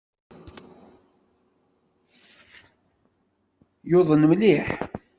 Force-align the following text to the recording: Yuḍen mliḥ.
Yuḍen 3.89 4.23
mliḥ. 4.29 4.67